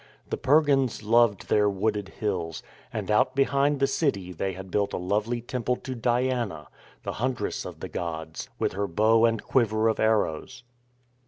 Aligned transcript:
The 0.31 0.37
Pergans 0.37 1.03
loved 1.03 1.47
their 1.47 1.69
wooded 1.69 2.09
hills, 2.09 2.63
and 2.91 3.11
out 3.11 3.35
behind 3.35 3.79
the 3.79 3.85
city 3.85 4.31
they 4.33 4.53
had 4.53 4.71
built 4.71 4.93
a 4.95 4.97
lovely 4.97 5.41
temple 5.41 5.75
to 5.75 5.93
Diana, 5.93 6.69
the 7.03 7.13
huntress 7.21 7.65
of 7.65 7.81
the 7.81 7.87
gods, 7.87 8.49
with 8.57 8.73
her 8.73 8.87
bow 8.87 9.25
and 9.25 9.43
quiver 9.43 9.87
of 9.89 9.99
arrows. 9.99 10.63